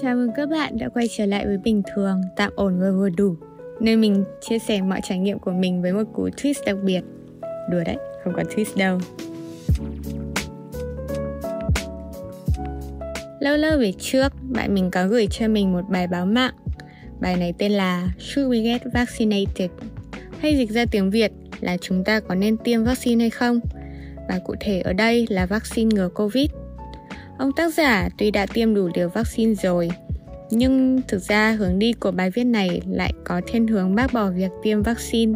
Chào 0.00 0.16
mừng 0.16 0.30
các 0.36 0.48
bạn 0.48 0.78
đã 0.78 0.88
quay 0.88 1.08
trở 1.08 1.26
lại 1.26 1.46
với 1.46 1.58
Bình 1.58 1.82
Thường, 1.94 2.20
tạm 2.36 2.52
ổn 2.56 2.80
và 2.80 2.90
vừa 2.90 3.08
đủ 3.08 3.36
Nơi 3.80 3.96
mình 3.96 4.24
chia 4.40 4.58
sẻ 4.58 4.82
mọi 4.82 5.00
trải 5.02 5.18
nghiệm 5.18 5.38
của 5.38 5.50
mình 5.50 5.82
với 5.82 5.92
một 5.92 6.02
cú 6.12 6.28
twist 6.28 6.54
đặc 6.66 6.76
biệt 6.84 7.00
Đùa 7.70 7.82
đấy, 7.86 7.96
không 8.24 8.32
có 8.36 8.42
twist 8.42 8.76
đâu 8.76 8.98
Lâu 13.40 13.56
lâu 13.56 13.78
về 13.78 13.92
trước, 13.98 14.32
bạn 14.42 14.74
mình 14.74 14.90
có 14.90 15.06
gửi 15.06 15.26
cho 15.30 15.48
mình 15.48 15.72
một 15.72 15.82
bài 15.88 16.06
báo 16.06 16.26
mạng 16.26 16.54
Bài 17.20 17.36
này 17.36 17.54
tên 17.58 17.72
là 17.72 18.08
Should 18.18 18.52
we 18.52 18.62
get 18.62 18.82
vaccinated? 18.92 19.70
Hay 20.38 20.56
dịch 20.56 20.70
ra 20.70 20.84
tiếng 20.90 21.10
Việt 21.10 21.32
là 21.60 21.76
chúng 21.76 22.04
ta 22.04 22.20
có 22.20 22.34
nên 22.34 22.56
tiêm 22.56 22.84
vaccine 22.84 23.22
hay 23.22 23.30
không? 23.30 23.60
Và 24.28 24.40
cụ 24.44 24.54
thể 24.60 24.80
ở 24.80 24.92
đây 24.92 25.26
là 25.30 25.46
vaccine 25.46 25.94
ngừa 25.94 26.08
Covid 26.08 26.50
Ông 27.38 27.52
tác 27.52 27.74
giả 27.74 28.08
tuy 28.18 28.30
đã 28.30 28.46
tiêm 28.46 28.74
đủ 28.74 28.88
liều 28.94 29.08
vaccine 29.08 29.54
rồi, 29.54 29.90
nhưng 30.50 31.00
thực 31.08 31.18
ra 31.22 31.52
hướng 31.52 31.78
đi 31.78 31.92
của 31.92 32.10
bài 32.10 32.30
viết 32.30 32.44
này 32.44 32.80
lại 32.88 33.12
có 33.24 33.40
thiên 33.46 33.66
hướng 33.66 33.94
bác 33.94 34.12
bỏ 34.12 34.30
việc 34.30 34.50
tiêm 34.62 34.82
vaccine. 34.82 35.32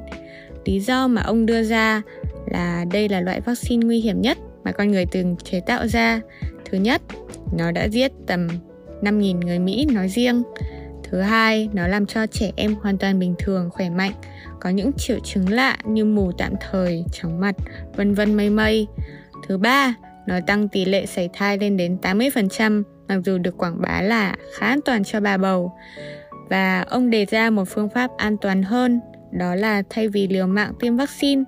Lý 0.64 0.80
do 0.80 1.08
mà 1.08 1.22
ông 1.22 1.46
đưa 1.46 1.62
ra 1.62 2.02
là 2.46 2.84
đây 2.92 3.08
là 3.08 3.20
loại 3.20 3.40
vaccine 3.40 3.86
nguy 3.86 4.00
hiểm 4.00 4.20
nhất 4.20 4.38
mà 4.64 4.72
con 4.72 4.90
người 4.90 5.06
từng 5.06 5.36
chế 5.44 5.60
tạo 5.60 5.88
ra. 5.88 6.20
Thứ 6.64 6.78
nhất, 6.78 7.02
nó 7.58 7.70
đã 7.70 7.84
giết 7.88 8.12
tầm 8.26 8.48
5.000 9.02 9.40
người 9.40 9.58
Mỹ 9.58 9.86
nói 9.92 10.08
riêng. 10.08 10.42
Thứ 11.10 11.20
hai, 11.20 11.68
nó 11.72 11.86
làm 11.86 12.06
cho 12.06 12.26
trẻ 12.26 12.52
em 12.56 12.74
hoàn 12.74 12.98
toàn 12.98 13.18
bình 13.18 13.34
thường, 13.38 13.70
khỏe 13.70 13.90
mạnh, 13.90 14.12
có 14.60 14.70
những 14.70 14.92
triệu 14.92 15.18
chứng 15.24 15.48
lạ 15.48 15.76
như 15.84 16.04
mù 16.04 16.32
tạm 16.32 16.52
thời, 16.70 17.04
chóng 17.12 17.40
mặt, 17.40 17.54
vân 17.96 18.14
vân 18.14 18.34
mây 18.34 18.50
mây. 18.50 18.86
Thứ 19.48 19.58
ba, 19.58 19.94
nó 20.26 20.40
tăng 20.46 20.68
tỷ 20.68 20.84
lệ 20.84 21.06
sảy 21.06 21.28
thai 21.32 21.58
lên 21.58 21.76
đến 21.76 21.98
80%, 22.02 22.82
mặc 23.08 23.18
dù 23.24 23.38
được 23.38 23.58
quảng 23.58 23.80
bá 23.80 24.02
là 24.02 24.36
khá 24.54 24.66
an 24.66 24.80
toàn 24.84 25.04
cho 25.04 25.20
bà 25.20 25.36
bầu. 25.36 25.72
Và 26.48 26.80
ông 26.80 27.10
đề 27.10 27.24
ra 27.24 27.50
một 27.50 27.64
phương 27.68 27.88
pháp 27.88 28.10
an 28.16 28.36
toàn 28.40 28.62
hơn, 28.62 29.00
đó 29.32 29.54
là 29.54 29.82
thay 29.90 30.08
vì 30.08 30.28
liều 30.28 30.46
mạng 30.46 30.72
tiêm 30.80 30.96
vaccine 30.96 31.42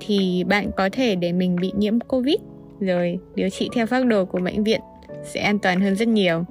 thì 0.00 0.44
bạn 0.44 0.70
có 0.76 0.88
thể 0.92 1.14
để 1.14 1.32
mình 1.32 1.56
bị 1.56 1.72
nhiễm 1.76 2.00
Covid 2.00 2.36
rồi 2.80 3.18
điều 3.34 3.50
trị 3.50 3.68
theo 3.74 3.86
phác 3.86 4.06
đồ 4.06 4.24
của 4.24 4.38
bệnh 4.38 4.64
viện 4.64 4.80
sẽ 5.24 5.40
an 5.40 5.58
toàn 5.58 5.80
hơn 5.80 5.96
rất 5.96 6.08
nhiều. 6.08 6.44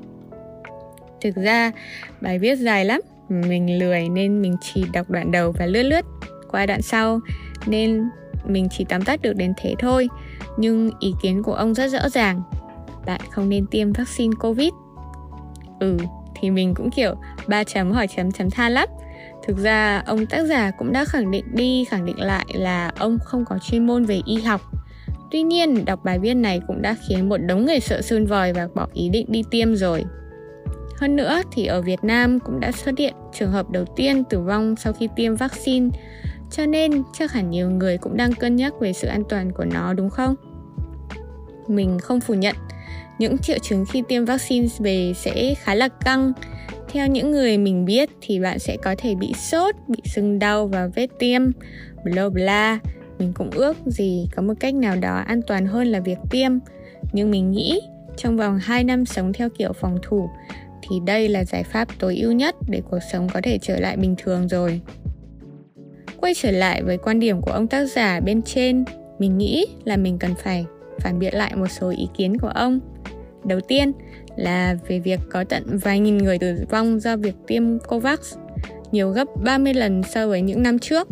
Thực 1.22 1.36
ra 1.36 1.72
bài 2.22 2.40
viết 2.40 2.56
dài 2.56 2.86
lắm, 2.86 3.02
mình 3.30 3.80
lười 3.80 4.10
nên 4.10 4.42
mình 4.42 4.56
chỉ 4.62 4.86
đọc 4.94 5.10
đoạn 5.10 5.32
đầu 5.32 5.52
và 5.52 5.66
lướt 5.66 5.84
lướt 5.84 6.06
qua 6.52 6.66
đoạn 6.66 6.82
sau 6.82 7.20
nên 7.66 8.04
mình 8.46 8.68
chỉ 8.72 8.86
tóm 8.90 9.02
tắt 9.02 9.22
được 9.22 9.34
đến 9.34 9.54
thế 9.58 9.76
thôi. 9.80 10.10
Nhưng 10.58 10.92
ý 11.00 11.14
kiến 11.22 11.44
của 11.44 11.54
ông 11.54 11.74
rất 11.74 11.88
rõ 11.92 12.10
ràng. 12.10 12.42
Bạn 13.06 13.22
không 13.32 13.50
nên 13.50 13.68
tiêm 13.68 13.94
vaccine 13.94 14.34
covid. 14.40 14.70
Ừ 15.80 15.98
thì 16.42 16.50
mình 16.50 16.74
cũng 16.74 16.92
kiểu 16.92 17.16
ba 17.48 17.64
chấm 17.64 17.92
hỏi 17.92 18.08
chấm 18.08 18.32
chấm 18.32 18.50
than 18.50 18.72
lắm. 18.72 18.90
Thực 19.48 19.58
ra 19.58 20.04
ông 20.06 20.26
tác 20.26 20.44
giả 20.44 20.72
cũng 20.72 20.92
đã 20.92 21.06
khẳng 21.06 21.32
định 21.32 21.46
đi, 21.54 21.86
khẳng 21.86 22.06
định 22.06 22.20
lại 22.20 22.46
là 22.54 22.92
ông 23.00 23.18
không 23.24 23.46
có 23.46 23.58
chuyên 23.58 23.88
môn 23.88 24.06
về 24.06 24.22
y 24.26 24.36
học. 24.36 24.62
Tuy 25.32 25.44
nhiên, 25.44 25.86
đọc 25.86 26.04
bài 26.04 26.20
viết 26.20 26.34
này 26.34 26.62
cũng 26.68 26.82
đã 26.82 26.96
khiến 27.08 27.30
một 27.30 27.38
đống 27.38 27.66
người 27.66 27.80
sợ 27.80 28.02
sơn 28.02 28.26
vòi 28.26 28.54
và 28.54 28.68
bỏ 28.76 28.88
ý 28.94 29.10
định 29.10 29.26
đi 29.30 29.44
tiêm 29.52 29.76
rồi. 29.76 30.04
Hơn 30.98 31.16
nữa 31.16 31.42
thì 31.52 31.66
ở 31.66 31.82
Việt 31.82 32.04
Nam 32.04 32.40
cũng 32.40 32.60
đã 32.60 32.72
xuất 32.72 32.98
hiện 32.98 33.14
trường 33.34 33.52
hợp 33.52 33.70
đầu 33.70 33.86
tiên 33.96 34.24
tử 34.24 34.40
vong 34.40 34.76
sau 34.76 34.94
khi 34.94 35.10
tiêm 35.16 35.36
vaccine 35.36 35.90
cho 36.52 36.66
nên 36.66 37.04
chắc 37.14 37.32
hẳn 37.32 37.50
nhiều 37.50 37.70
người 37.70 37.98
cũng 37.98 38.18
đang 38.18 38.34
cân 38.34 38.56
nhắc 38.56 38.74
về 38.80 38.94
sự 38.94 39.08
an 39.08 39.24
toàn 39.30 39.52
của 39.52 39.66
nó 39.66 39.94
đúng 39.94 40.10
không? 40.10 40.36
Mình 41.68 42.00
không 42.00 42.22
phủ 42.22 42.34
nhận 42.34 42.56
những 43.20 43.38
triệu 43.38 43.58
chứng 43.62 43.86
khi 43.86 44.04
tiêm 44.08 44.26
vaccine 44.26 44.68
về 44.80 45.14
sẽ 45.16 45.56
khá 45.56 45.76
là 45.76 45.88
căng. 45.88 46.34
Theo 46.92 47.08
những 47.08 47.32
người 47.32 47.58
mình 47.58 47.86
biết 47.86 48.10
thì 48.22 48.40
bạn 48.40 48.60
sẽ 48.60 48.78
có 48.84 48.96
thể 48.98 49.16
bị 49.16 49.34
sốt, 49.34 49.76
bị 49.88 50.00
sưng 50.06 50.40
đau 50.40 50.68
và 50.68 50.88
vết 50.96 51.08
tiêm, 51.20 51.42
bla 52.04 52.30
bla. 52.30 52.80
Mình 53.20 53.34
cũng 53.34 53.50
ước 53.50 53.78
gì 53.86 54.28
có 54.36 54.42
một 54.42 54.54
cách 54.60 54.76
nào 54.76 54.96
đó 54.96 55.16
an 55.28 55.42
toàn 55.48 55.66
hơn 55.66 55.88
là 55.88 56.00
việc 56.00 56.18
tiêm. 56.30 56.52
Nhưng 57.14 57.32
mình 57.32 57.52
nghĩ 57.52 57.82
trong 58.18 58.38
vòng 58.38 58.60
2 58.62 58.84
năm 58.84 59.06
sống 59.06 59.34
theo 59.34 59.50
kiểu 59.50 59.74
phòng 59.74 59.98
thủ 60.02 60.30
thì 60.82 60.96
đây 61.06 61.30
là 61.30 61.46
giải 61.46 61.64
pháp 61.64 61.88
tối 62.00 62.18
ưu 62.18 62.32
nhất 62.32 62.56
để 62.68 62.82
cuộc 62.90 63.00
sống 63.12 63.30
có 63.34 63.42
thể 63.44 63.58
trở 63.62 63.80
lại 63.80 63.98
bình 63.98 64.16
thường 64.18 64.48
rồi. 64.48 64.82
Quay 66.22 66.34
trở 66.34 66.52
lại 66.52 66.84
với 66.84 66.98
quan 66.98 67.20
điểm 67.20 67.42
của 67.42 67.52
ông 67.52 67.68
tác 67.68 67.86
giả 67.86 68.20
bên 68.20 68.42
trên, 68.42 68.86
mình 69.20 69.38
nghĩ 69.38 69.66
là 69.84 69.98
mình 69.98 70.18
cần 70.20 70.32
phải 70.44 70.66
phản 71.00 71.20
biện 71.20 71.34
lại 71.36 71.56
một 71.56 71.68
số 71.68 71.90
ý 71.90 72.08
kiến 72.18 72.38
của 72.38 72.48
ông. 72.48 72.80
Đầu 73.44 73.60
tiên 73.62 73.92
là 74.36 74.76
về 74.88 75.00
việc 75.00 75.20
có 75.32 75.44
tận 75.44 75.78
vài 75.84 76.00
nghìn 76.00 76.18
người 76.18 76.38
tử 76.38 76.56
vong 76.70 77.00
do 77.00 77.18
việc 77.18 77.36
tiêm 77.48 77.80
Covax, 77.80 78.20
nhiều 78.92 79.10
gấp 79.10 79.28
30 79.44 79.74
lần 79.74 80.04
so 80.04 80.28
với 80.28 80.42
những 80.42 80.64
năm 80.64 80.80
trước. 80.80 81.08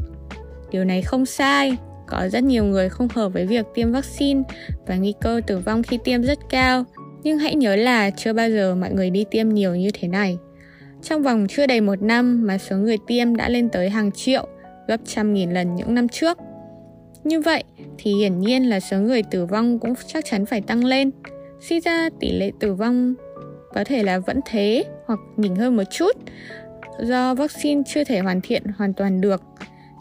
Điều 0.71 0.83
này 0.83 1.01
không 1.01 1.25
sai, 1.25 1.77
có 2.07 2.29
rất 2.31 2.43
nhiều 2.43 2.63
người 2.63 2.89
không 2.89 3.07
hợp 3.07 3.33
với 3.33 3.45
việc 3.45 3.65
tiêm 3.73 3.91
vaccine 3.91 4.41
và 4.87 4.95
nguy 4.95 5.13
cơ 5.21 5.41
tử 5.47 5.57
vong 5.57 5.83
khi 5.83 5.99
tiêm 6.03 6.23
rất 6.23 6.39
cao. 6.49 6.83
Nhưng 7.23 7.37
hãy 7.37 7.55
nhớ 7.55 7.75
là 7.75 8.09
chưa 8.09 8.33
bao 8.33 8.49
giờ 8.49 8.75
mọi 8.75 8.93
người 8.93 9.09
đi 9.09 9.25
tiêm 9.31 9.49
nhiều 9.49 9.75
như 9.75 9.89
thế 9.93 10.07
này. 10.07 10.37
Trong 11.01 11.23
vòng 11.23 11.45
chưa 11.49 11.67
đầy 11.67 11.81
một 11.81 12.01
năm 12.01 12.47
mà 12.47 12.57
số 12.57 12.77
người 12.77 12.97
tiêm 13.07 13.35
đã 13.35 13.49
lên 13.49 13.69
tới 13.69 13.89
hàng 13.89 14.11
triệu, 14.11 14.47
gấp 14.89 14.99
trăm 15.05 15.33
nghìn 15.33 15.51
lần 15.51 15.75
những 15.75 15.93
năm 15.93 16.07
trước. 16.07 16.37
Như 17.23 17.41
vậy 17.41 17.63
thì 17.97 18.13
hiển 18.13 18.39
nhiên 18.39 18.69
là 18.69 18.79
số 18.79 18.97
người 18.97 19.23
tử 19.23 19.45
vong 19.45 19.79
cũng 19.79 19.93
chắc 20.07 20.25
chắn 20.25 20.45
phải 20.45 20.61
tăng 20.61 20.85
lên. 20.85 21.11
Suy 21.59 21.79
ra 21.79 22.09
tỷ 22.19 22.31
lệ 22.31 22.51
tử 22.59 22.73
vong 22.73 23.13
có 23.73 23.83
thể 23.83 24.03
là 24.03 24.19
vẫn 24.19 24.39
thế 24.45 24.83
hoặc 25.05 25.19
nhỉnh 25.37 25.55
hơn 25.55 25.77
một 25.77 25.83
chút 25.91 26.11
do 27.01 27.35
vaccine 27.35 27.81
chưa 27.87 28.03
thể 28.03 28.19
hoàn 28.19 28.41
thiện 28.41 28.63
hoàn 28.77 28.93
toàn 28.93 29.21
được. 29.21 29.41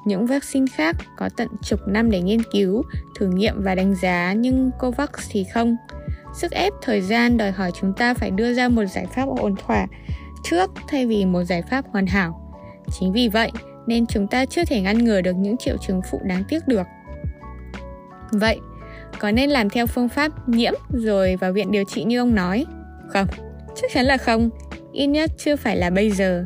Những 0.06 0.27
vaccine 0.27 0.66
khác 0.75 0.97
có 1.16 1.28
tận 1.37 1.48
chục 1.62 1.81
năm 1.88 2.10
để 2.10 2.21
nghiên 2.21 2.43
cứu, 2.53 2.82
thử 3.19 3.27
nghiệm 3.27 3.62
và 3.62 3.75
đánh 3.75 3.94
giá 3.94 4.32
nhưng 4.32 4.71
COVAX 4.78 5.10
thì 5.31 5.47
không. 5.54 5.77
Sức 6.34 6.53
ép 6.53 6.72
thời 6.82 7.00
gian 7.00 7.37
đòi 7.37 7.50
hỏi 7.50 7.71
chúng 7.81 7.93
ta 7.93 8.15
phải 8.15 8.31
đưa 8.31 8.54
ra 8.54 8.69
một 8.69 8.84
giải 8.84 9.06
pháp 9.15 9.28
ổn 9.28 9.54
thỏa 9.66 9.87
trước 10.44 10.71
thay 10.88 11.06
vì 11.06 11.25
một 11.25 11.44
giải 11.44 11.62
pháp 11.62 11.84
hoàn 11.93 12.06
hảo. 12.06 12.54
Chính 12.98 13.12
vì 13.12 13.28
vậy, 13.28 13.50
nên 13.88 14.06
chúng 14.06 14.26
ta 14.26 14.44
chưa 14.44 14.65
thể 14.65 14.81
ngăn 14.81 15.04
ngừa 15.04 15.21
được 15.21 15.37
những 15.37 15.56
triệu 15.56 15.76
chứng 15.76 16.00
phụ 16.10 16.21
đáng 16.25 16.43
tiếc 16.49 16.69
được. 16.69 16.87
Vậy, 18.31 18.59
có 19.19 19.31
nên 19.31 19.50
làm 19.50 19.71
theo 19.71 19.87
phương 19.87 20.09
pháp 20.09 20.49
nhiễm 20.49 20.72
rồi 20.88 21.37
vào 21.37 21.53
viện 21.53 21.71
điều 21.71 21.84
trị 21.84 22.04
như 22.04 22.19
ông 22.19 22.34
nói? 22.34 22.66
Không, 23.09 23.27
chắc 23.75 23.91
chắn 23.94 24.04
là 24.04 24.16
không. 24.16 24.50
Ít 24.93 25.06
nhất 25.06 25.31
chưa 25.38 25.56
phải 25.56 25.77
là 25.77 25.91
bây 25.91 26.10
giờ. 26.10 26.44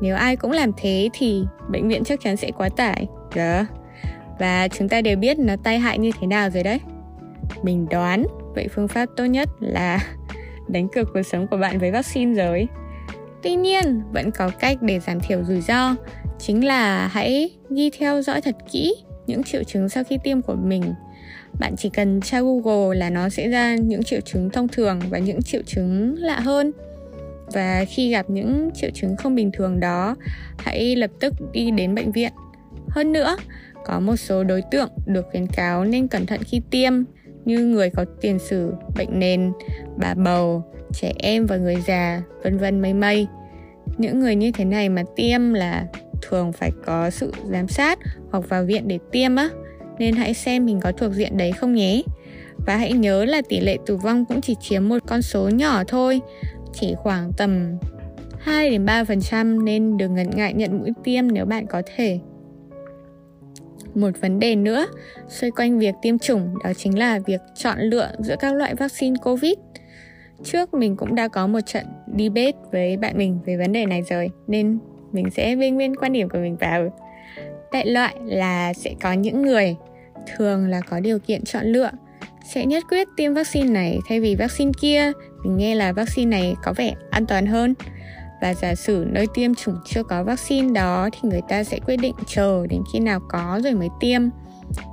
Nếu 0.00 0.16
ai 0.16 0.36
cũng 0.36 0.52
làm 0.52 0.70
thế 0.76 1.08
thì 1.12 1.44
bệnh 1.70 1.88
viện 1.88 2.04
chắc 2.04 2.20
chắn 2.20 2.36
sẽ 2.36 2.50
quá 2.50 2.68
tải. 2.76 3.06
Đó. 3.34 3.64
Và 4.38 4.68
chúng 4.68 4.88
ta 4.88 5.00
đều 5.00 5.16
biết 5.16 5.38
nó 5.38 5.54
tai 5.64 5.78
hại 5.78 5.98
như 5.98 6.10
thế 6.20 6.26
nào 6.26 6.50
rồi 6.50 6.62
đấy. 6.62 6.80
Mình 7.62 7.86
đoán 7.90 8.24
vậy 8.54 8.68
phương 8.74 8.88
pháp 8.88 9.06
tốt 9.16 9.24
nhất 9.24 9.48
là 9.60 9.98
đánh 10.68 10.88
cược 10.88 11.08
cuộc 11.14 11.22
sống 11.22 11.46
của 11.46 11.56
bạn 11.56 11.78
với 11.78 11.90
vaccine 11.90 12.44
rồi. 12.44 12.68
Tuy 13.42 13.54
nhiên, 13.54 14.02
vẫn 14.12 14.30
có 14.30 14.50
cách 14.60 14.82
để 14.82 15.00
giảm 15.00 15.20
thiểu 15.20 15.44
rủi 15.44 15.60
ro 15.60 15.96
chính 16.38 16.64
là 16.64 17.06
hãy 17.06 17.50
ghi 17.70 17.90
theo 17.90 18.22
dõi 18.22 18.40
thật 18.40 18.56
kỹ 18.72 18.94
những 19.26 19.42
triệu 19.42 19.64
chứng 19.64 19.88
sau 19.88 20.04
khi 20.04 20.18
tiêm 20.24 20.42
của 20.42 20.54
mình. 20.54 20.82
Bạn 21.60 21.76
chỉ 21.76 21.90
cần 21.90 22.20
tra 22.20 22.40
google 22.40 22.98
là 22.98 23.10
nó 23.10 23.28
sẽ 23.28 23.48
ra 23.48 23.76
những 23.76 24.02
triệu 24.02 24.20
chứng 24.20 24.50
thông 24.50 24.68
thường 24.68 25.00
và 25.10 25.18
những 25.18 25.42
triệu 25.42 25.62
chứng 25.66 26.14
lạ 26.18 26.40
hơn. 26.40 26.72
Và 27.52 27.84
khi 27.88 28.10
gặp 28.10 28.30
những 28.30 28.70
triệu 28.74 28.90
chứng 28.94 29.16
không 29.16 29.34
bình 29.34 29.50
thường 29.52 29.80
đó 29.80 30.16
hãy 30.58 30.96
lập 30.96 31.10
tức 31.20 31.34
đi 31.52 31.70
đến 31.70 31.94
bệnh 31.94 32.12
viện. 32.12 32.32
Hơn 32.88 33.12
nữa 33.12 33.36
có 33.84 34.00
một 34.00 34.16
số 34.16 34.44
đối 34.44 34.62
tượng 34.70 34.90
được 35.06 35.26
khuyến 35.30 35.46
cáo 35.46 35.84
nên 35.84 36.08
cẩn 36.08 36.26
thận 36.26 36.40
khi 36.44 36.60
tiêm 36.70 36.92
như 37.44 37.58
người 37.58 37.90
có 37.90 38.04
tiền 38.20 38.38
sử 38.38 38.72
bệnh 38.96 39.18
nền 39.18 39.52
bà 39.96 40.14
bầu 40.14 40.64
trẻ 40.92 41.12
em 41.18 41.46
và 41.46 41.56
người 41.56 41.76
già 41.86 42.22
vân 42.44 42.58
vân 42.58 42.82
mây 42.82 42.94
mây 42.94 43.26
những 43.98 44.20
người 44.20 44.34
như 44.34 44.52
thế 44.52 44.64
này 44.64 44.88
mà 44.88 45.02
tiêm 45.16 45.52
là 45.52 45.86
thường 46.22 46.52
phải 46.52 46.70
có 46.86 47.10
sự 47.10 47.32
giám 47.50 47.68
sát 47.68 47.98
hoặc 48.30 48.48
vào 48.48 48.64
viện 48.64 48.88
để 48.88 48.98
tiêm 49.12 49.36
á 49.36 49.48
nên 49.98 50.14
hãy 50.14 50.34
xem 50.34 50.66
mình 50.66 50.80
có 50.80 50.92
thuộc 50.92 51.12
diện 51.12 51.36
đấy 51.36 51.52
không 51.52 51.74
nhé 51.74 52.02
và 52.66 52.76
hãy 52.76 52.92
nhớ 52.92 53.24
là 53.24 53.42
tỷ 53.48 53.60
lệ 53.60 53.78
tử 53.86 53.96
vong 53.96 54.24
cũng 54.24 54.40
chỉ 54.40 54.56
chiếm 54.60 54.88
một 54.88 54.98
con 55.06 55.22
số 55.22 55.48
nhỏ 55.48 55.84
thôi, 55.88 56.20
chỉ 56.72 56.94
khoảng 56.96 57.32
tầm 57.36 57.76
2 58.38 58.70
đến 58.70 58.86
3% 58.86 59.64
nên 59.64 59.96
đừng 59.96 60.14
ngần 60.14 60.30
ngại 60.30 60.54
nhận 60.54 60.78
mũi 60.78 60.90
tiêm 61.04 61.32
nếu 61.32 61.44
bạn 61.44 61.66
có 61.66 61.82
thể. 61.96 62.18
Một 63.94 64.10
vấn 64.20 64.38
đề 64.38 64.56
nữa 64.56 64.86
xoay 65.28 65.50
quanh 65.50 65.78
việc 65.78 65.94
tiêm 66.02 66.18
chủng, 66.18 66.54
đó 66.64 66.72
chính 66.76 66.98
là 66.98 67.18
việc 67.26 67.40
chọn 67.54 67.78
lựa 67.80 68.10
giữa 68.18 68.36
các 68.40 68.54
loại 68.54 68.74
vaccine 68.74 69.16
COVID. 69.22 69.54
Trước 70.44 70.74
mình 70.74 70.96
cũng 70.96 71.14
đã 71.14 71.28
có 71.28 71.46
một 71.46 71.60
trận 71.66 71.86
debate 72.18 72.58
với 72.72 72.96
bạn 72.96 73.18
mình 73.18 73.38
về 73.46 73.56
vấn 73.56 73.72
đề 73.72 73.86
này 73.86 74.02
rồi, 74.02 74.30
nên 74.46 74.78
mình 75.12 75.30
sẽ 75.30 75.56
bên 75.56 75.74
nguyên 75.74 75.96
quan 75.96 76.12
điểm 76.12 76.28
của 76.28 76.38
mình 76.38 76.56
vào. 76.56 76.92
Đại 77.72 77.86
loại 77.86 78.14
là 78.24 78.72
sẽ 78.72 78.94
có 79.02 79.12
những 79.12 79.42
người 79.42 79.76
thường 80.36 80.68
là 80.68 80.80
có 80.80 81.00
điều 81.00 81.18
kiện 81.18 81.44
chọn 81.44 81.66
lựa, 81.66 81.90
sẽ 82.54 82.66
nhất 82.66 82.84
quyết 82.90 83.08
tiêm 83.16 83.34
vaccine 83.34 83.68
này 83.68 83.98
thay 84.08 84.20
vì 84.20 84.34
vaccine 84.34 84.72
kia. 84.80 85.12
Mình 85.44 85.56
nghe 85.56 85.74
là 85.74 85.92
vaccine 85.92 86.30
này 86.30 86.54
có 86.62 86.72
vẻ 86.72 86.94
an 87.10 87.26
toàn 87.26 87.46
hơn. 87.46 87.74
Và 88.42 88.54
giả 88.54 88.74
sử 88.74 89.06
nơi 89.08 89.26
tiêm 89.34 89.54
chủng 89.54 89.74
chưa 89.86 90.02
có 90.02 90.24
vaccine 90.24 90.72
đó 90.72 91.08
thì 91.12 91.28
người 91.28 91.40
ta 91.48 91.64
sẽ 91.64 91.78
quyết 91.86 91.96
định 91.96 92.14
chờ 92.26 92.66
đến 92.66 92.82
khi 92.92 93.00
nào 93.00 93.20
có 93.28 93.60
rồi 93.64 93.74
mới 93.74 93.88
tiêm. 94.00 94.22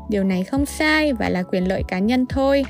Điều 0.10 0.24
này 0.24 0.44
không 0.44 0.66
sai 0.66 1.14
và 1.14 1.30
là 1.30 1.44
quyền 1.44 1.68
lợi 1.68 1.84
cá 1.88 2.00
nhân 2.00 2.26
thôi 2.30 2.66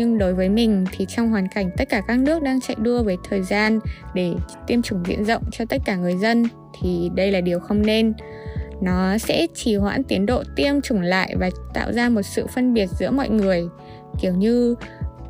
nhưng 0.00 0.18
đối 0.18 0.34
với 0.34 0.48
mình 0.48 0.84
thì 0.92 1.06
trong 1.08 1.30
hoàn 1.30 1.48
cảnh 1.48 1.70
tất 1.76 1.88
cả 1.88 2.00
các 2.08 2.18
nước 2.18 2.42
đang 2.42 2.60
chạy 2.60 2.76
đua 2.80 3.02
với 3.02 3.16
thời 3.28 3.42
gian 3.42 3.80
để 4.14 4.32
tiêm 4.66 4.82
chủng 4.82 5.02
diện 5.06 5.24
rộng 5.24 5.42
cho 5.52 5.64
tất 5.64 5.82
cả 5.84 5.96
người 5.96 6.16
dân 6.16 6.44
thì 6.80 7.10
đây 7.14 7.30
là 7.30 7.40
điều 7.40 7.60
không 7.60 7.86
nên. 7.86 8.12
Nó 8.82 9.18
sẽ 9.18 9.46
trì 9.54 9.76
hoãn 9.76 10.04
tiến 10.04 10.26
độ 10.26 10.42
tiêm 10.56 10.80
chủng 10.80 11.00
lại 11.00 11.36
và 11.36 11.50
tạo 11.74 11.92
ra 11.92 12.08
một 12.08 12.22
sự 12.22 12.46
phân 12.46 12.74
biệt 12.74 12.86
giữa 12.98 13.10
mọi 13.10 13.28
người. 13.28 13.62
Kiểu 14.20 14.32
như 14.34 14.74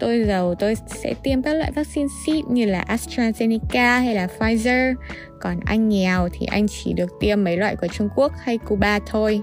tôi 0.01 0.25
giàu, 0.25 0.55
tôi 0.55 0.75
sẽ 0.87 1.15
tiêm 1.23 1.43
các 1.43 1.55
loại 1.55 1.73
vaccine 1.73 2.09
xịn 2.27 2.45
như 2.49 2.65
là 2.67 2.85
AstraZeneca 2.89 4.01
hay 4.01 4.15
là 4.15 4.29
Pfizer. 4.39 4.95
Còn 5.41 5.61
anh 5.65 5.89
nghèo 5.89 6.29
thì 6.33 6.47
anh 6.47 6.67
chỉ 6.69 6.93
được 6.93 7.11
tiêm 7.21 7.45
mấy 7.45 7.57
loại 7.57 7.77
của 7.77 7.87
Trung 7.87 8.09
Quốc 8.17 8.33
hay 8.39 8.59
Cuba 8.59 8.99
thôi 9.07 9.41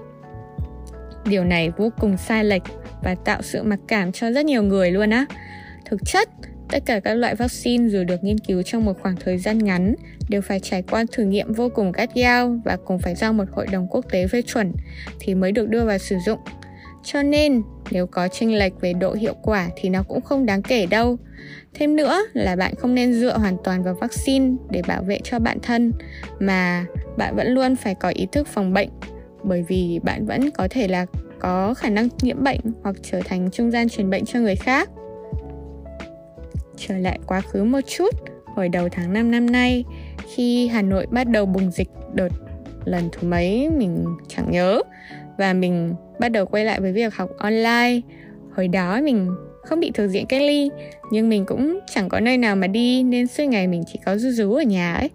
điều 1.28 1.44
này 1.44 1.70
vô 1.76 1.90
cùng 2.00 2.16
sai 2.16 2.44
lệch 2.44 2.62
và 3.02 3.14
tạo 3.14 3.42
sự 3.42 3.62
mặc 3.62 3.78
cảm 3.88 4.12
cho 4.12 4.30
rất 4.32 4.44
nhiều 4.46 4.62
người 4.62 4.90
luôn 4.90 5.10
á. 5.10 5.26
Thực 5.84 6.00
chất, 6.06 6.28
tất 6.68 6.82
cả 6.86 7.00
các 7.00 7.14
loại 7.14 7.34
vaccine 7.34 7.88
dù 7.88 8.04
được 8.04 8.24
nghiên 8.24 8.38
cứu 8.38 8.62
trong 8.62 8.84
một 8.84 9.02
khoảng 9.02 9.16
thời 9.16 9.38
gian 9.38 9.58
ngắn 9.58 9.94
đều 10.28 10.40
phải 10.40 10.60
trải 10.60 10.82
qua 10.82 11.04
thử 11.12 11.22
nghiệm 11.22 11.52
vô 11.52 11.68
cùng 11.74 11.92
gắt 11.92 12.14
gao 12.14 12.60
và 12.64 12.76
cùng 12.84 12.98
phải 12.98 13.14
do 13.14 13.32
một 13.32 13.44
hội 13.52 13.66
đồng 13.66 13.86
quốc 13.90 14.04
tế 14.10 14.26
phê 14.26 14.42
chuẩn 14.42 14.72
thì 15.20 15.34
mới 15.34 15.52
được 15.52 15.68
đưa 15.68 15.84
vào 15.84 15.98
sử 15.98 16.16
dụng. 16.26 16.38
Cho 17.04 17.22
nên, 17.22 17.62
nếu 17.90 18.06
có 18.06 18.28
chênh 18.28 18.58
lệch 18.58 18.80
về 18.80 18.92
độ 18.92 19.14
hiệu 19.14 19.34
quả 19.42 19.68
thì 19.76 19.88
nó 19.88 20.02
cũng 20.02 20.20
không 20.20 20.46
đáng 20.46 20.62
kể 20.62 20.86
đâu. 20.86 21.16
Thêm 21.74 21.96
nữa 21.96 22.20
là 22.32 22.56
bạn 22.56 22.74
không 22.74 22.94
nên 22.94 23.14
dựa 23.14 23.38
hoàn 23.38 23.56
toàn 23.64 23.82
vào 23.82 23.94
vaccine 23.94 24.56
để 24.70 24.82
bảo 24.86 25.02
vệ 25.02 25.18
cho 25.24 25.38
bản 25.38 25.58
thân, 25.62 25.92
mà 26.40 26.84
bạn 27.16 27.36
vẫn 27.36 27.48
luôn 27.48 27.76
phải 27.76 27.94
có 27.94 28.08
ý 28.08 28.26
thức 28.32 28.46
phòng 28.46 28.72
bệnh 28.72 28.88
bởi 29.42 29.64
vì 29.68 30.00
bạn 30.02 30.26
vẫn 30.26 30.50
có 30.50 30.68
thể 30.70 30.88
là 30.88 31.06
có 31.38 31.74
khả 31.74 31.90
năng 31.90 32.08
nhiễm 32.22 32.44
bệnh 32.44 32.60
hoặc 32.82 32.96
trở 33.02 33.20
thành 33.24 33.50
trung 33.50 33.70
gian 33.70 33.88
truyền 33.88 34.10
bệnh 34.10 34.24
cho 34.24 34.40
người 34.40 34.56
khác. 34.56 34.90
Trở 36.76 36.96
lại 36.96 37.18
quá 37.26 37.40
khứ 37.40 37.64
một 37.64 37.80
chút, 37.86 38.14
hồi 38.44 38.68
đầu 38.68 38.88
tháng 38.92 39.12
5 39.12 39.30
năm 39.30 39.50
nay, 39.50 39.84
khi 40.34 40.68
Hà 40.68 40.82
Nội 40.82 41.06
bắt 41.10 41.28
đầu 41.28 41.46
bùng 41.46 41.70
dịch 41.70 41.88
đợt 42.14 42.28
lần 42.84 43.08
thứ 43.12 43.28
mấy 43.28 43.70
mình 43.70 44.04
chẳng 44.28 44.50
nhớ 44.50 44.82
và 45.38 45.52
mình 45.52 45.94
bắt 46.20 46.28
đầu 46.28 46.46
quay 46.46 46.64
lại 46.64 46.80
với 46.80 46.92
việc 46.92 47.14
học 47.14 47.30
online. 47.38 48.00
Hồi 48.56 48.68
đó 48.68 49.00
mình 49.02 49.30
không 49.62 49.80
bị 49.80 49.90
thuộc 49.94 50.10
diện 50.10 50.26
cách 50.26 50.42
ly 50.42 50.70
nhưng 51.10 51.28
mình 51.28 51.46
cũng 51.46 51.78
chẳng 51.94 52.08
có 52.08 52.20
nơi 52.20 52.38
nào 52.38 52.56
mà 52.56 52.66
đi 52.66 53.02
nên 53.02 53.26
suốt 53.26 53.44
ngày 53.44 53.66
mình 53.66 53.82
chỉ 53.92 53.98
có 54.06 54.16
rú 54.16 54.30
rú 54.30 54.54
ở 54.54 54.62
nhà 54.62 54.94
ấy 54.94 55.10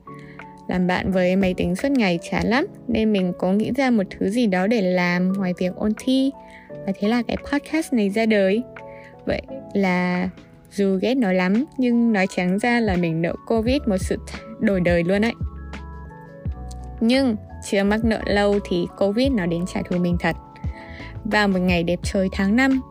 làm 0.67 0.87
bạn 0.87 1.11
với 1.11 1.35
máy 1.35 1.53
tính 1.53 1.75
suốt 1.75 1.91
ngày 1.91 2.19
chán 2.31 2.47
lắm, 2.47 2.65
nên 2.87 3.13
mình 3.13 3.33
cố 3.39 3.51
nghĩ 3.51 3.71
ra 3.75 3.89
một 3.89 4.03
thứ 4.09 4.29
gì 4.29 4.47
đó 4.47 4.67
để 4.67 4.81
làm 4.81 5.33
ngoài 5.33 5.53
việc 5.57 5.75
ôn 5.75 5.91
thi. 5.97 6.31
Và 6.85 6.93
thế 6.99 7.07
là 7.07 7.21
cái 7.27 7.37
podcast 7.51 7.93
này 7.93 8.09
ra 8.09 8.25
đời. 8.25 8.63
Vậy 9.25 9.41
là 9.73 10.29
dù 10.71 10.99
ghét 11.01 11.15
nó 11.15 11.31
lắm, 11.31 11.65
nhưng 11.77 12.13
nói 12.13 12.27
trắng 12.35 12.59
ra 12.59 12.79
là 12.79 12.95
mình 12.95 13.21
nợ 13.21 13.35
covid 13.47 13.81
một 13.87 13.97
sự 13.97 14.17
đổi 14.59 14.81
đời 14.81 15.03
luôn 15.03 15.25
ấy. 15.25 15.33
Nhưng 16.99 17.35
chưa 17.69 17.83
mắc 17.83 18.05
nợ 18.05 18.21
lâu 18.25 18.59
thì 18.69 18.85
covid 18.97 19.31
nó 19.31 19.45
đến 19.45 19.65
trả 19.73 19.81
thù 19.81 19.97
mình 19.97 20.17
thật. 20.19 20.35
Vào 21.23 21.47
một 21.47 21.59
ngày 21.59 21.83
đẹp 21.83 21.99
trời 22.03 22.29
tháng 22.31 22.55
5 22.55 22.81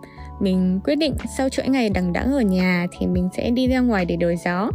mình 0.41 0.81
quyết 0.85 0.95
định 0.95 1.15
sau 1.39 1.49
chuỗi 1.49 1.69
ngày 1.69 1.91
đằng 1.91 2.13
đẵng 2.13 2.33
ở 2.33 2.41
nhà 2.41 2.87
thì 2.99 3.07
mình 3.07 3.29
sẽ 3.37 3.51
đi 3.51 3.69
ra 3.69 3.81
ngoài 3.81 4.05
để 4.05 4.17
đổi 4.17 4.37
gió 4.45 4.71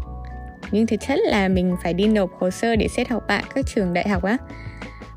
nhưng 0.72 0.88
thực 0.88 1.02
chất 1.02 1.20
là 1.26 1.48
mình 1.48 1.76
phải 1.84 1.94
đi 1.94 2.08
nộp 2.08 2.30
hồ 2.40 2.50
sơ 2.50 2.76
để 2.76 2.88
xét 2.88 3.10
học 3.10 3.24
bạ 3.28 3.42
các 3.56 3.66
trường 3.66 3.94
đại 3.94 4.10
học 4.10 4.24
á. 4.24 4.38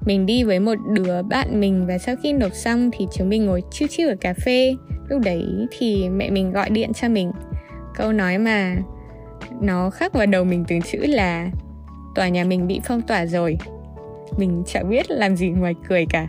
Mình 0.06 0.26
đi 0.26 0.44
với 0.44 0.60
một 0.60 0.78
đứa 0.94 1.22
bạn 1.22 1.60
mình 1.60 1.86
và 1.86 1.98
sau 1.98 2.16
khi 2.22 2.32
nộp 2.32 2.54
xong 2.54 2.90
thì 2.92 3.06
chúng 3.12 3.28
mình 3.28 3.46
ngồi 3.46 3.62
chiêu 3.70 3.88
chiêu 3.88 4.08
ở 4.08 4.14
cà 4.20 4.34
phê. 4.34 4.74
Lúc 5.08 5.20
đấy 5.24 5.44
thì 5.78 6.08
mẹ 6.08 6.30
mình 6.30 6.52
gọi 6.52 6.70
điện 6.70 6.92
cho 6.92 7.08
mình. 7.08 7.32
Câu 7.94 8.12
nói 8.12 8.38
mà 8.38 8.76
nó 9.60 9.90
khắc 9.90 10.12
vào 10.12 10.26
đầu 10.26 10.44
mình 10.44 10.64
từng 10.68 10.82
chữ 10.82 10.98
là 10.98 11.50
tòa 12.14 12.28
nhà 12.28 12.44
mình 12.44 12.66
bị 12.66 12.80
phong 12.84 13.02
tỏa 13.02 13.26
rồi. 13.26 13.58
Mình 14.38 14.62
chẳng 14.66 14.90
biết 14.90 15.10
làm 15.10 15.36
gì 15.36 15.48
ngoài 15.48 15.74
cười 15.88 16.06
cả. 16.06 16.28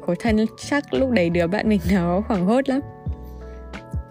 Khổ 0.00 0.14
thân 0.18 0.46
chắc 0.56 0.94
lúc 0.94 1.10
đấy 1.10 1.30
đứa 1.30 1.46
bạn 1.46 1.68
mình 1.68 1.80
nó 1.92 2.22
hoảng 2.28 2.46
hốt 2.46 2.68
lắm. 2.68 2.80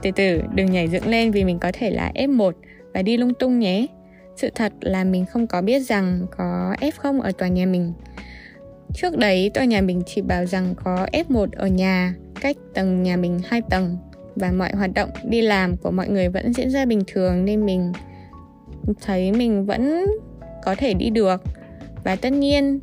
Từ 0.01 0.11
từ, 0.11 0.41
đừng 0.55 0.71
nhảy 0.71 0.87
dựng 0.87 1.07
lên 1.07 1.31
vì 1.31 1.43
mình 1.43 1.59
có 1.59 1.71
thể 1.73 1.91
là 1.91 2.11
F1 2.15 2.51
và 2.93 3.01
đi 3.01 3.17
lung 3.17 3.33
tung 3.33 3.59
nhé 3.59 3.87
sự 4.35 4.49
thật 4.55 4.73
là 4.81 5.03
mình 5.03 5.25
không 5.25 5.47
có 5.47 5.61
biết 5.61 5.79
rằng 5.79 6.25
có 6.37 6.75
F0 6.81 7.21
ở 7.21 7.31
tòa 7.31 7.47
nhà 7.47 7.65
mình. 7.65 7.93
Trước 8.93 9.17
đấy 9.17 9.51
tòa 9.53 9.65
nhà 9.65 9.81
mình 9.81 10.01
chỉ 10.05 10.21
bảo 10.21 10.45
rằng 10.45 10.75
có 10.83 11.07
F1 11.11 11.47
ở 11.55 11.67
nhà, 11.67 12.15
cách 12.41 12.57
tầng 12.73 13.03
nhà 13.03 13.17
mình 13.17 13.39
2 13.45 13.61
tầng 13.69 13.97
và 14.35 14.51
mọi 14.51 14.71
hoạt 14.75 14.93
động 14.93 15.09
đi 15.23 15.41
làm 15.41 15.77
của 15.77 15.91
mọi 15.91 16.09
người 16.09 16.29
vẫn 16.29 16.53
diễn 16.53 16.69
ra 16.69 16.85
bình 16.85 17.01
thường 17.07 17.45
nên 17.45 17.65
mình 17.65 17.91
thấy 19.01 19.31
mình 19.31 19.65
vẫn 19.65 20.05
có 20.63 20.75
thể 20.75 20.93
đi 20.93 21.09
được. 21.09 21.41
Và 22.03 22.15
tất 22.15 22.33
nhiên 22.33 22.79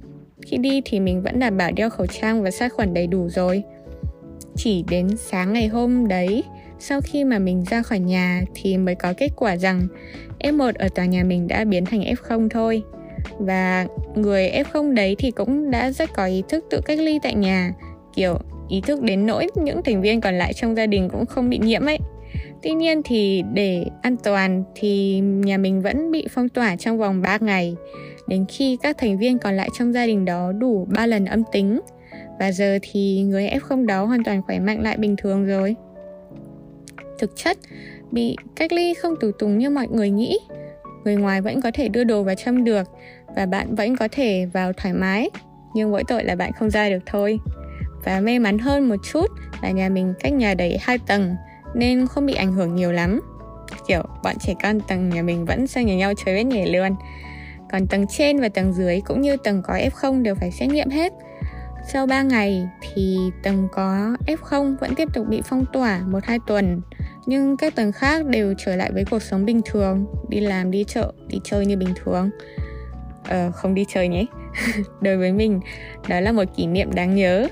khi 0.47 0.57
đi 0.57 0.83
thì 0.85 1.01
mình 1.01 1.23
vẫn 1.23 1.39
đảm 1.39 1.57
bảo 1.57 1.71
đeo 1.73 1.91
khẩu 1.91 2.07
trang 2.07 2.43
và 2.43 2.51
sát 2.51 2.73
khuẩn 2.73 2.95
đầy 2.95 3.07
đủ 3.07 3.29
rồi. 3.29 3.63
Chỉ 4.57 4.85
đến 4.91 5.17
sáng 5.17 5.53
ngày 5.53 5.69
hôm 5.69 6.09
đấy 6.09 6.45
sau 6.83 7.01
khi 7.01 7.25
mà 7.25 7.39
mình 7.39 7.65
ra 7.71 7.83
khỏi 7.83 7.99
nhà 7.99 8.43
thì 8.55 8.77
mới 8.77 8.95
có 8.95 9.13
kết 9.17 9.29
quả 9.37 9.57
rằng 9.57 9.87
F1 10.39 10.73
ở 10.79 10.89
tòa 10.89 11.05
nhà 11.05 11.25
mình 11.25 11.49
đã 11.49 11.65
biến 11.65 11.85
thành 11.85 12.01
F0 12.01 12.49
thôi. 12.49 12.83
Và 13.39 13.87
người 14.15 14.51
F0 14.51 14.95
đấy 14.95 15.17
thì 15.19 15.31
cũng 15.31 15.71
đã 15.71 15.91
rất 15.91 16.11
có 16.15 16.25
ý 16.25 16.43
thức 16.49 16.65
tự 16.71 16.81
cách 16.85 16.99
ly 16.99 17.19
tại 17.23 17.35
nhà, 17.35 17.73
kiểu 18.15 18.39
ý 18.69 18.81
thức 18.81 19.03
đến 19.03 19.27
nỗi 19.27 19.47
những 19.55 19.83
thành 19.83 20.03
viên 20.03 20.21
còn 20.21 20.35
lại 20.35 20.53
trong 20.53 20.77
gia 20.77 20.87
đình 20.87 21.09
cũng 21.09 21.27
không 21.27 21.51
bị 21.51 21.59
nhiễm 21.59 21.87
ấy. 21.87 21.99
Tuy 22.63 22.73
nhiên 22.73 23.03
thì 23.05 23.43
để 23.55 23.85
an 24.03 24.17
toàn 24.25 24.65
thì 24.75 25.21
nhà 25.21 25.59
mình 25.59 25.83
vẫn 25.83 26.11
bị 26.11 26.27
phong 26.31 26.49
tỏa 26.49 26.77
trong 26.77 26.99
vòng 26.99 27.23
3 27.23 27.39
ngày 27.41 27.77
đến 28.29 28.45
khi 28.49 28.79
các 28.83 28.99
thành 28.99 29.19
viên 29.19 29.39
còn 29.39 29.57
lại 29.57 29.69
trong 29.79 29.93
gia 29.93 30.07
đình 30.07 30.25
đó 30.25 30.53
đủ 30.53 30.87
3 30.91 31.07
lần 31.07 31.25
âm 31.25 31.43
tính. 31.53 31.81
Và 32.39 32.53
giờ 32.53 32.79
thì 32.83 33.23
người 33.23 33.49
F0 33.49 33.87
đó 33.87 34.05
hoàn 34.05 34.25
toàn 34.25 34.43
khỏe 34.43 34.59
mạnh 34.59 34.83
lại 34.83 34.97
bình 34.97 35.17
thường 35.17 35.47
rồi 35.47 35.77
thực 37.23 37.37
chất, 37.37 37.59
bị 38.11 38.37
cách 38.57 38.73
ly 38.73 38.95
không 38.95 39.15
tù 39.21 39.31
túng 39.39 39.59
như 39.59 39.71
mọi 39.71 39.89
người 39.89 40.11
nghĩ. 40.11 40.39
Người 41.05 41.17
ngoài 41.17 41.41
vẫn 41.41 41.61
có 41.61 41.71
thể 41.75 41.89
đưa 41.89 42.05
đồ 42.05 42.23
vào 42.23 42.35
châm 42.35 42.65
được 42.65 42.89
và 43.37 43.47
bạn 43.47 43.75
vẫn 43.75 43.97
có 43.97 44.09
thể 44.13 44.47
vào 44.53 44.73
thoải 44.73 44.95
mái, 44.95 45.31
nhưng 45.75 45.91
mỗi 45.91 46.05
tội 46.09 46.25
là 46.25 46.35
bạn 46.35 46.53
không 46.53 46.71
ra 46.71 46.91
được 46.91 47.03
thôi. 47.07 47.39
Và 48.05 48.21
may 48.21 48.39
mắn 48.39 48.59
hơn 48.59 48.89
một 48.89 48.97
chút 49.13 49.27
là 49.63 49.71
nhà 49.71 49.89
mình 49.89 50.15
cách 50.21 50.33
nhà 50.33 50.55
đấy 50.55 50.79
hai 50.81 50.99
tầng, 50.99 51.37
nên 51.75 52.07
không 52.07 52.27
bị 52.27 52.35
ảnh 52.35 52.53
hưởng 52.53 52.75
nhiều 52.75 52.93
lắm. 52.93 53.21
Kiểu, 53.89 54.03
bọn 54.25 54.35
trẻ 54.41 54.55
con 54.63 54.81
tầng 54.81 55.09
nhà 55.09 55.23
mình 55.23 55.45
vẫn 55.45 55.67
sang 55.67 55.87
nhà 55.87 55.97
nhau 55.97 56.13
chơi 56.25 56.35
với 56.35 56.45
nhảy 56.45 56.67
luôn. 56.67 56.97
Còn 57.73 57.87
tầng 57.87 58.07
trên 58.11 58.41
và 58.41 58.49
tầng 58.49 58.73
dưới 58.73 59.01
cũng 59.01 59.21
như 59.21 59.37
tầng 59.37 59.63
có 59.63 59.75
F0 59.75 60.23
đều 60.23 60.35
phải 60.35 60.51
xét 60.51 60.69
nghiệm 60.69 60.91
hết. 60.91 61.13
Sau 61.89 62.07
3 62.07 62.23
ngày 62.23 62.69
thì 62.81 63.19
tầng 63.43 63.69
có 63.73 64.17
F0 64.27 64.77
vẫn 64.81 64.95
tiếp 64.95 65.09
tục 65.15 65.27
bị 65.29 65.43
phong 65.45 65.65
tỏa 65.73 66.01
1-2 66.11 66.39
tuần 66.47 66.81
nhưng 67.27 67.57
các 67.57 67.75
tầng 67.75 67.93
khác 67.93 68.27
đều 68.27 68.55
trở 68.59 68.77
lại 68.77 68.93
với 68.93 69.05
cuộc 69.11 69.23
sống 69.23 69.45
bình 69.45 69.61
thường. 69.65 70.07
Đi 70.29 70.41
làm 70.41 70.71
đi 70.71 70.85
chợ 70.85 71.13
đi 71.29 71.41
chơi 71.45 71.67
như 71.67 71.77
bình 71.77 71.95
thường. 72.05 72.31
Ờ 73.29 73.51
không 73.51 73.75
đi 73.75 73.85
chơi 73.89 74.09
nhé 74.09 74.27
đối 75.01 75.17
với 75.17 75.33
mình 75.33 75.61
đó 76.09 76.21
là 76.21 76.33
một 76.33 76.45
kỷ 76.57 76.67
niệm 76.67 76.95
đáng 76.95 77.15
nhớ. 77.15 77.49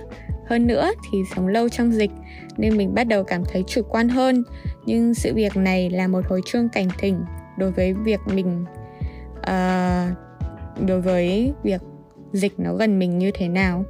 Hơn 0.47 0.67
nữa 0.67 0.91
thì 1.11 1.19
sống 1.35 1.49
lâu 1.49 1.69
trong 1.69 1.93
dịch 1.93 2.11
nên 2.57 2.77
mình 2.77 2.95
bắt 2.95 3.05
đầu 3.05 3.25
cảm 3.25 3.43
thấy 3.45 3.65
chủ 3.67 3.83
quan 3.89 4.09
hơn. 4.09 4.45
Nhưng 4.87 5.15
sự 5.15 5.35
việc 5.35 5.57
này 5.57 5.91
là 5.91 6.09
một 6.09 6.27
hồi 6.29 6.41
chuông 6.47 6.69
cảnh 6.69 6.89
tỉnh 7.01 7.25
đối 7.59 7.71
với 7.73 7.95
việc 7.95 8.21
mình 8.27 8.65
uh, 9.39 10.17
đối 10.87 11.01
với 11.01 11.53
việc 11.63 11.81
dịch 12.33 12.53
nó 12.59 12.75
gần 12.75 12.99
mình 12.99 13.19
như 13.19 13.31
thế 13.35 13.49
nào. 13.49 13.85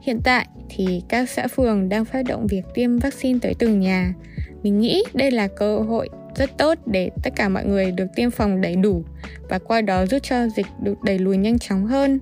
Hiện 0.00 0.20
tại 0.24 0.46
thì 0.68 1.02
các 1.08 1.30
xã 1.30 1.46
phường 1.46 1.88
đang 1.88 2.04
phát 2.04 2.22
động 2.22 2.46
việc 2.46 2.62
tiêm 2.74 2.98
vaccine 2.98 3.38
tới 3.42 3.54
từng 3.58 3.80
nhà 3.80 4.14
mình 4.62 4.80
nghĩ 4.80 5.02
đây 5.14 5.30
là 5.30 5.48
cơ 5.48 5.78
hội 5.78 6.08
rất 6.34 6.58
tốt 6.58 6.78
để 6.86 7.10
tất 7.22 7.30
cả 7.36 7.48
mọi 7.48 7.64
người 7.64 7.90
được 7.90 8.06
tiêm 8.16 8.30
phòng 8.30 8.60
đầy 8.60 8.76
đủ 8.76 9.02
và 9.48 9.58
qua 9.58 9.80
đó 9.80 10.06
giúp 10.06 10.18
cho 10.22 10.48
dịch 10.48 10.66
được 10.82 11.02
đẩy 11.02 11.18
lùi 11.18 11.36
nhanh 11.36 11.58
chóng 11.58 11.86
hơn. 11.86 12.20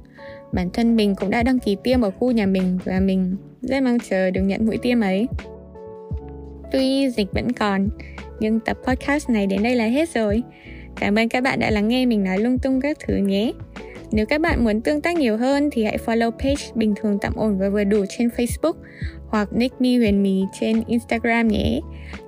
Bản 0.52 0.70
thân 0.70 0.96
mình 0.96 1.14
cũng 1.14 1.30
đã 1.30 1.42
đăng 1.42 1.58
ký 1.58 1.76
tiêm 1.84 2.00
ở 2.00 2.10
khu 2.10 2.30
nhà 2.30 2.46
mình 2.46 2.78
và 2.84 3.00
mình 3.00 3.36
rất 3.62 3.82
mong 3.82 3.98
chờ 4.10 4.30
được 4.30 4.42
nhận 4.42 4.66
mũi 4.66 4.78
tiêm 4.82 5.00
ấy. 5.00 5.26
Tuy 6.72 7.10
dịch 7.10 7.28
vẫn 7.32 7.52
còn, 7.52 7.88
nhưng 8.40 8.60
tập 8.60 8.76
podcast 8.86 9.30
này 9.30 9.46
đến 9.46 9.62
đây 9.62 9.74
là 9.74 9.86
hết 9.86 10.08
rồi. 10.08 10.42
Cảm 11.00 11.18
ơn 11.18 11.28
các 11.28 11.42
bạn 11.42 11.58
đã 11.58 11.70
lắng 11.70 11.88
nghe 11.88 12.06
mình 12.06 12.24
nói 12.24 12.38
lung 12.38 12.58
tung 12.58 12.80
các 12.80 12.96
thứ 13.06 13.16
nhé. 13.16 13.52
Nếu 14.12 14.26
các 14.26 14.40
bạn 14.40 14.64
muốn 14.64 14.80
tương 14.80 15.00
tác 15.00 15.16
nhiều 15.16 15.36
hơn 15.36 15.70
thì 15.72 15.84
hãy 15.84 15.98
follow 16.06 16.30
page 16.30 16.62
bình 16.74 16.94
thường 17.00 17.18
tạm 17.20 17.34
ổn 17.34 17.58
và 17.58 17.68
vừa 17.68 17.84
đủ 17.84 18.04
trên 18.08 18.28
facebook 18.28 18.72
hoặc 19.36 19.52
nick 19.52 19.80
mi 19.80 19.96
huyền 19.96 20.22
mì 20.22 20.42
trên 20.60 20.82
Instagram 20.86 21.48
nhé. 21.48 21.80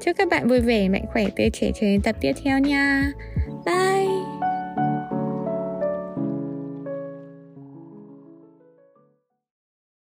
Chúc 0.04 0.16
các 0.16 0.28
bạn 0.28 0.48
vui 0.48 0.60
vẻ, 0.60 0.88
mạnh 0.88 1.04
khỏe, 1.12 1.24
tươi 1.36 1.50
trẻ 1.52 1.70
cho 1.74 1.80
đến 1.80 2.00
tập 2.00 2.16
tiếp 2.20 2.32
theo 2.44 2.58
nha. 2.58 3.12
Bye! 3.66 4.47